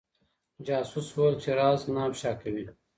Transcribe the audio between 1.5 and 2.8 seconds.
راز نه افشا کوي.